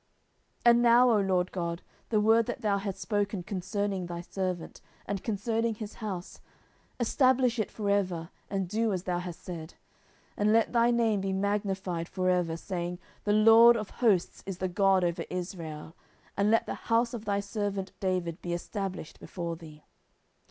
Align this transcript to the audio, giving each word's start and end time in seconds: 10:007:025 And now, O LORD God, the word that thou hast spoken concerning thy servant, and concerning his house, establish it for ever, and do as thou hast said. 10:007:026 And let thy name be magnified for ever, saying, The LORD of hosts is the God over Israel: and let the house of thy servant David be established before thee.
10:007:025 0.65 0.71
And 0.71 0.81
now, 0.81 1.11
O 1.11 1.19
LORD 1.19 1.51
God, 1.51 1.81
the 2.09 2.19
word 2.19 2.47
that 2.47 2.61
thou 2.61 2.79
hast 2.79 2.97
spoken 2.99 3.43
concerning 3.43 4.07
thy 4.07 4.19
servant, 4.21 4.81
and 5.05 5.23
concerning 5.23 5.75
his 5.75 5.93
house, 6.01 6.41
establish 6.99 7.59
it 7.59 7.69
for 7.69 7.87
ever, 7.87 8.31
and 8.49 8.67
do 8.67 8.91
as 8.93 9.03
thou 9.03 9.19
hast 9.19 9.43
said. 9.43 9.75
10:007:026 10.37 10.37
And 10.37 10.53
let 10.53 10.73
thy 10.73 10.89
name 10.89 11.21
be 11.21 11.33
magnified 11.33 12.09
for 12.09 12.31
ever, 12.31 12.57
saying, 12.57 12.97
The 13.25 13.33
LORD 13.33 13.77
of 13.77 13.91
hosts 13.91 14.41
is 14.47 14.57
the 14.57 14.67
God 14.67 15.03
over 15.03 15.23
Israel: 15.29 15.95
and 16.35 16.49
let 16.49 16.65
the 16.65 16.73
house 16.89 17.13
of 17.13 17.25
thy 17.25 17.39
servant 17.39 17.91
David 17.99 18.41
be 18.41 18.53
established 18.53 19.19
before 19.19 19.55
thee. 19.55 19.83